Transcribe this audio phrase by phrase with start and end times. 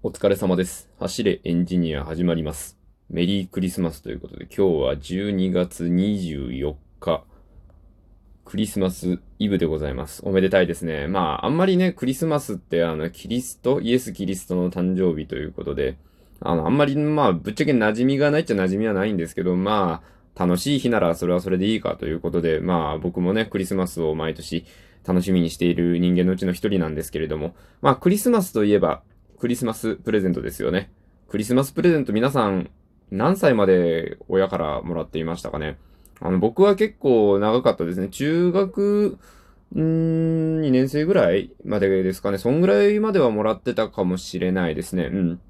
[0.00, 0.88] お疲れ様です。
[1.00, 2.78] 走れエンジニア始まります。
[3.10, 7.24] メリークリスマスということで、今日は12月24日、
[8.44, 10.22] クリスマスイブでございます。
[10.24, 11.08] おめでたいですね。
[11.08, 15.98] まあ、あんまりね、クリスマスってあの、キリスト、イエス・キリストの誕生日ということで、
[16.38, 20.04] あの、あんまり、まあ、ぶっちゃけ馴染みがないっちゃ馴染みはないんですけど、ま
[20.36, 24.64] あ、楽しい日ならそれはそれでいいかということで、まあ、僕もね、クリスマスを毎年
[25.04, 29.02] 楽しみにしている人間のうちの一人なんですけれども、まあ、クリスマスといえば、
[29.38, 30.90] クリスマスプレゼントですよね。
[31.28, 32.70] クリスマスプレゼント皆さん
[33.10, 35.78] 何歳まで親からもらっていましたかね。
[36.20, 38.08] あの、僕は結構長かったですね。
[38.08, 39.18] 中学、
[39.74, 42.38] うーん、2年生ぐらいまでですかね。
[42.38, 45.04] そんぐらいまではもらってたかもしれないですね。
[45.04, 45.40] うん。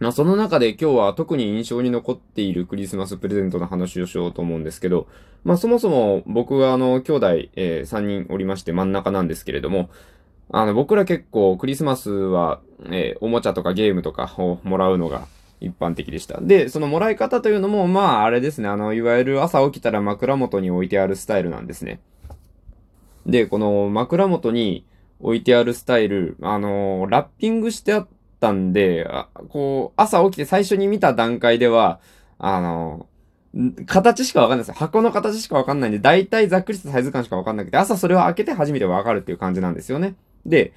[0.00, 5.06] まあ、その中で今日は特に印象に残っているクリスマスプレゼントの話をしようと思うんですけど、
[5.44, 9.90] まあ、そもそも僕はあの、兄弟、えー3人おりまして真ん中なんですけれども、
[10.56, 15.26] あの、僕ら結構クリスマスは、えーおもちゃとかゲームとかをもらうのが
[15.60, 16.40] 一般的でした。
[16.40, 18.68] で、そのもらい方というのも、まあ、あれですね。
[18.68, 21.98] あの、いわゆる朝起きたら枕元に置いてあるスタイルなんですね。
[23.26, 24.84] で、この枕元に
[25.18, 28.08] 置いてあるスタイル、あの、ラッピングしてあっ
[28.38, 29.08] たんで、
[29.48, 31.98] こう、朝起きて最初に見た段階では、
[32.38, 33.08] あの、
[33.56, 34.74] ん形しかわかんないですよ。
[34.78, 40.14] 箱の形しかわかんないんで、だいたいざっくりしたサイズ感しかわかんなくて、朝それを開けて初めてわかるっていう感じなんですよね。
[40.46, 40.72] で、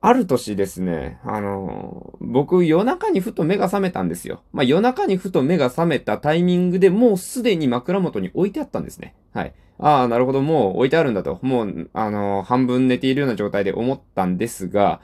[0.00, 4.42] ある年ですね、あの僕夜中にふと目が覚めたんですよ。
[4.52, 9.14] まあ夜中にふと目が覚めたタイミングでもうすでに枕元に置いてあったんですね。
[9.32, 9.54] はい。
[9.78, 11.38] ああ、なるほど、もう置いてあるんだと。
[11.42, 15.00] もう、あの半分寝ているような状態で思ったんですが、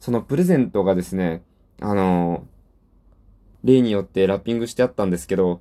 [0.00, 1.42] そのプレゼントがですね、
[1.80, 2.46] あの
[3.62, 5.60] 例によってラッピングしてあったんですけど、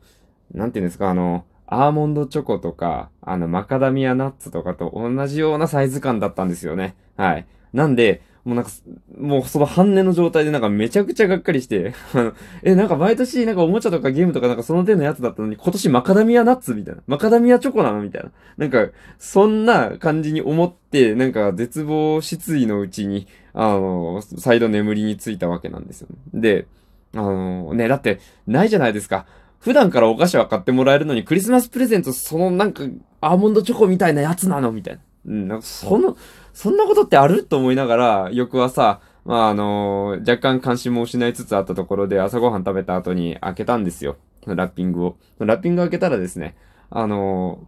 [0.53, 6.95] なんていうんですか、あの、アーモンドチョコとか、あの、マカダミアナッツとかと同じようなサイズ感だったんですよね。
[7.17, 7.47] はい。
[7.75, 8.71] なんで、もうなんか、
[9.19, 17.01] もうその半値の状態でなんかめちゃくちゃがっかりして、あの、え、なんか毎年なんかおもちゃとかゲームとかなんかその手のやつだったのに、今年マカダミアナッツみたいな。
[17.07, 18.31] マカダミアチョコなのみたいな。
[18.57, 26.39] なんか、そんな感じに思って、なんか絶望失意のうちに、あの、再度眠りについたわけなんですよね。
[26.39, 26.67] で、
[27.13, 29.25] あの、ね、だって、ないじゃないですか。
[29.59, 32.83] 普段からお菓子は買ってもらえるのに、クリスマスプレゼント、そのなんか、
[33.21, 35.01] アーモンドチョコみたいなやつなのみたいな。
[35.25, 36.17] うん、なんか、その、
[36.53, 37.43] そんなことってある？
[37.43, 44.17] と思いながら、翌朝、まあ、あの若干関心も失いつつあったところで、朝ごはん食べた後に開けたんですよ。
[44.45, 45.17] ラッピングを。
[45.39, 46.55] ラッピング開けたらですね、
[46.91, 47.67] あの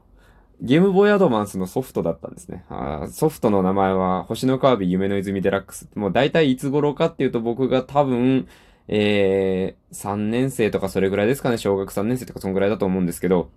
[0.62, 2.64] ゲームボーイアドバンスのソフトだったんですね。
[2.70, 5.90] あソフトの名前は、星のカービィ夢の泉デラックス。
[5.96, 8.48] もう大体いつ頃かっていうと僕が多分、
[8.88, 11.58] えー、3年生とかそれぐらいですかね。
[11.58, 13.50] 小学3年生とかそんぐらいだと思うんですけど、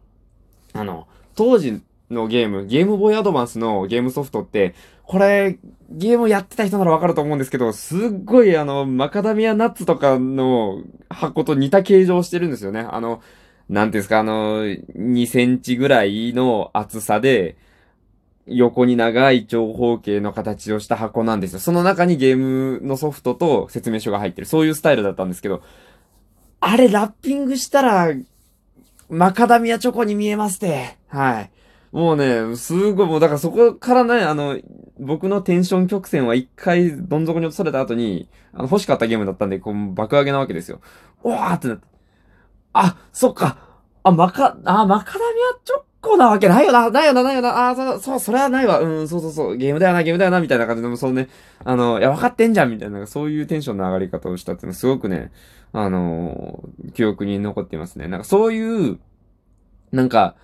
[0.73, 5.59] あの、当時のゲーム、ゲームボーイアドバンスのゲームソフトって、これ、
[5.91, 12.81] ゲームやってた人ならわかると思うんですけど、すっごいあの、マカダミアナッツとかの箱と似た形状をしてるんですよね。
[12.81, 13.23] あの、
[13.69, 17.57] なんですか、あの、2センチぐらいの厚さで、
[18.47, 21.61] 横に長い長方形の形をした箱なんですよ。
[21.61, 24.47] その中にゲームのソフトと説明書が入ってる。
[24.47, 25.63] そういうスタイルだったんですけど、
[26.61, 28.13] あれラッピングしたら、
[29.09, 30.99] マカダミアチョコに見えますって。
[31.09, 31.51] はい。
[31.93, 34.59] もうね、すごい、もうだからそこからね、あの、
[34.99, 40.81] 僕のテンション曲線は一回どん底に落とされた後に、あの、欲しかったゲームだったんで、こう、爆上げなわけですよ。
[41.23, 41.87] おわーってなって。
[42.75, 43.59] あ、そっか。
[44.05, 48.81] あ、マカ、あ、マカダミアチョコなわけないよな、ないよな、ないよな、あ、そう、そう、それはないわ。
[48.81, 51.29] うん、そうそうそう、ゲームだよな、ゲームだよな、みたいな感じで、もそうね、
[51.65, 55.33] あの、いや、分かってんじゃん、みたいな、そういうテンションの上がり方をしたっていうのは、すごくね、
[55.73, 58.09] あの記憶に残っていますね。
[58.09, 58.99] なんかそういう、
[59.93, 60.35] なんか、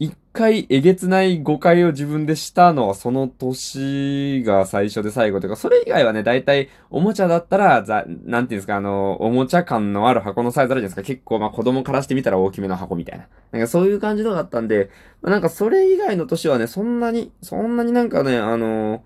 [0.00, 11.06] 一回えげつない誤解を自分でしたのはその年が最初で最後というか、それ以外はね、大体おもちゃだったら、ざ、なんていうんですか、あの、おもちゃ感のある箱のサイズあるじゃないですか。
[11.06, 13.26] 結構まあ子供からしてみたら大きめの箱みたいな。
[13.52, 14.88] なんかそういう感じのがあったんで、
[15.20, 19.04] まあ、なんかそれ以外の年はね、そんなに、そんなになんかね、あの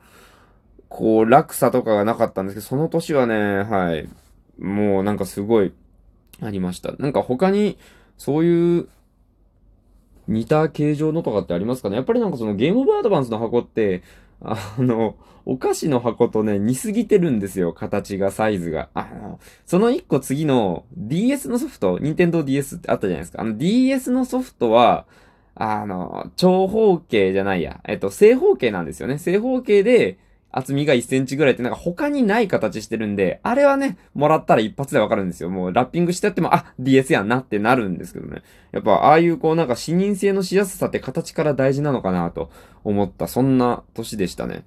[0.88, 4.08] こう、落差とかがなかったんですけど、その年はね、はい、
[4.60, 5.72] もうなんかすごい、
[6.40, 6.92] ありました。
[6.98, 7.78] なんか他に、
[8.16, 8.88] そういう、
[10.28, 11.96] 似た形状のとかってありますかね？
[11.96, 14.02] やっぱりなんかそのゲームボーイアドバンスの箱って、
[14.40, 15.16] あの、
[15.46, 17.72] お菓子の箱とね、似すぎてるんですよ。
[17.72, 18.88] 形が、サイズが。
[18.94, 23.42] あの、その一個次の DS のソフト、任天堂 DS ってあったじゃないですか。
[23.42, 25.06] あの DS のソフトは、
[25.54, 27.80] あの、長方形じゃないや。
[27.86, 29.18] えっと、正方形なんですよね。
[29.18, 30.18] 正方形で、
[30.56, 35.50] 厚みが1センチぐらいってなんか他にない形してるんで、あれはね、もらったら一発でわかるんですよ。
[35.50, 38.42] もうラッピングしてやっても、あ、DS やんなってなるんですけどね。
[38.70, 42.50] やっぱああいうこうなんか視認性のしやすさって形から大事なのかなと
[42.84, 44.64] 思った、そんな年でしたね。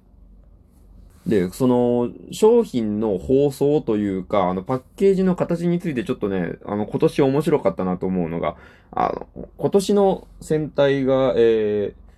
[1.26, 8.56] で、その、商品の包装というか、あの、パッケージの形についてちょっとね、あの、今年面白かったなと思うのが、
[8.90, 12.08] あの、今年の戦隊が、えー、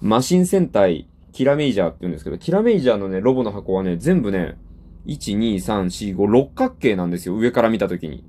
[0.00, 4.56] マシン戦隊、キラメイジャーって言うんですけど、キラメイジャーのね、ロボの箱はね、全部ね、
[5.06, 7.36] 1、2、3、4、5、六角形なんですよ。
[7.36, 8.24] 上から見た時に。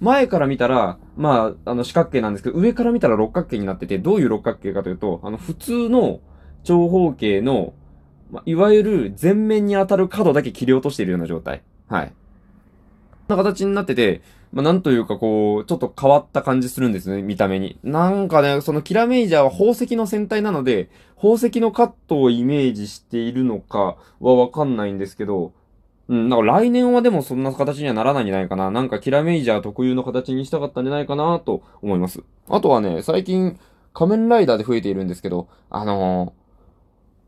[0.00, 6.18] 前から見たら、まあ、あの四角形なんですけど、上から見たら六角形になってて、どういう六角形かというと、あの、普通の
[6.64, 7.74] 長方形の、
[8.32, 11.62] まあ、いわゆる前面に当たる角だけ切り落としているような状態。
[11.86, 12.12] はい。
[13.28, 14.22] な形になってて、
[14.52, 17.78] まあ、なんというかこう、ちょっと変わった感じするんですね、見た目に。
[17.84, 25.52] なんかね、そのキラメイジャーは宝石の戦隊なので、宝石のカットをイメージしているのかはわかんないんですけど、
[26.08, 28.70] うん、なんか来年はでもそんな形にはならないんじゃないかな。
[28.70, 32.22] なんかキラメイジャー特有の形にしたかったんじゃないかなと思います。
[32.48, 33.58] あとはね、最近
[33.92, 36.32] 仮面ライダーで増えているんですけど、あの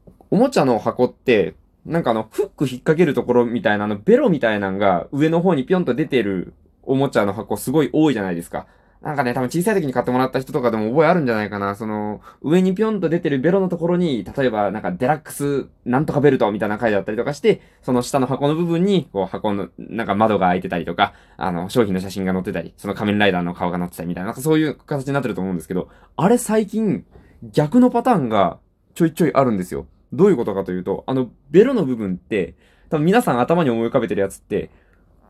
[0.08, 1.56] ー、おもちゃの箱って、
[1.86, 8.66] なんかあの、フック引っ掛けるところみたいな、あの、ベロみたいなのが上の方にぴょんと出てるおもちゃの箱すごい多いじゃないですか。
[9.02, 11.74] なんかね、多分小さい時に買ってもらった人とかでも覚えあるんじゃないかな。
[11.74, 27.06] その、上にぴょんと出てるベロのところに、例えばなんかデラックスなんとかベルトみたいな書いてあったりとかして、その下の箱の部分に、こう箱の、なんか窓が開いてたりとか、あの、商品の写真が載ってたり、その仮面ライダーの顔が載ってたりみたいな、なんかそういう形になってると思うんですけど、あれ最近、
[27.42, 28.58] 逆のパターンが
[28.94, 29.86] ちょいちょいあるんですよ。
[30.12, 32.54] どういうことかというと、あの、ベロの部分って、
[32.88, 34.70] 多分皆さん頭に思い浮かべてるやつって、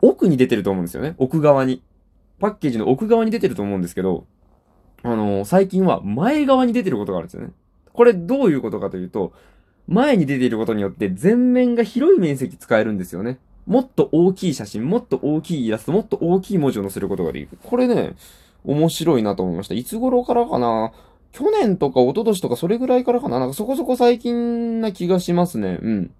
[0.02, 1.14] 奥に出てると思うんですよね。
[1.18, 1.82] 奥側に。
[2.38, 4.26] パッケージの奥側に出てると思うんですけど、
[5.02, 7.52] あのー、最近は前側に出てることがあるんですよね。
[7.92, 9.32] これどういうことかというと、
[9.86, 13.38] 前に出ていることによって全面が広い面積使えるんですよね。
[13.66, 17.58] もっと大きい写真、もっと大きいイラスト、もっと大きい文字を載せることができる。
[17.62, 18.14] これね、
[18.64, 19.74] 面白いなと思いました。
[19.74, 20.92] いつ頃からかな
[21.32, 23.38] 去年とか一昨年とかそれぐらいからかな？
[23.38, 25.78] なんかそこそこ最近な気がしますね。
[25.80, 26.10] うん。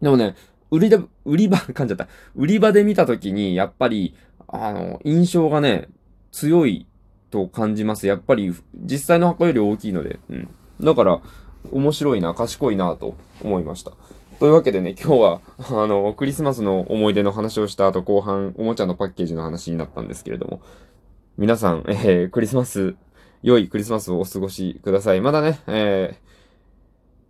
[0.00, 0.36] でもね、
[0.70, 2.08] 売りだ、売り場、 噛んじゃった。
[2.36, 4.14] 売り場で見たときに、やっぱり、
[4.48, 5.88] あの、印象がね、
[6.32, 6.86] 強い
[7.30, 8.06] と感じます。
[8.06, 10.18] やっぱり、実際の箱より大きいので。
[10.30, 10.48] うん。
[10.80, 11.20] だから、
[11.72, 13.92] 面白いな、賢いな、と思いました。
[14.40, 15.40] というわけでね、今日は、
[15.70, 20.60] あの、クリスマスの思い出の話をした後、後半、おもちゃのパッケージの話になったんですけれども、
[21.38, 22.94] 皆さん、えー、クリスマス、
[23.44, 25.20] 良いクリスマスをお過ごしください。
[25.20, 26.24] まだね、えー、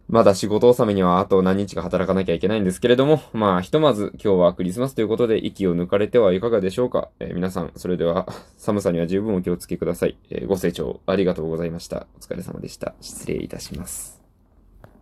[0.08, 7.08] まだ仕事納めにはあと何日か働かなきゃいけないんですけれども、まあ、ひとまず今日はクリスマスということで息を抜かれてはいかがでしょうか。
[7.19, 10.16] えー、皆さん、それでは寒さには十分お気をつけください。
[10.31, 12.06] えー、ご清聴ありがとうございました。
[12.17, 12.94] お疲れ様でした。
[13.00, 14.23] 失礼いたします。